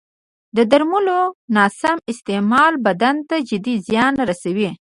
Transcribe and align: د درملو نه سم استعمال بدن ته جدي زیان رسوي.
د 0.55 0.57
درملو 0.71 1.21
نه 1.55 1.63
سم 1.79 1.97
استعمال 2.11 2.73
بدن 2.85 3.15
ته 3.29 3.35
جدي 3.49 3.75
زیان 3.87 4.13
رسوي. 4.29 4.69